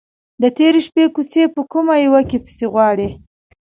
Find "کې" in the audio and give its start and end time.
2.29-2.37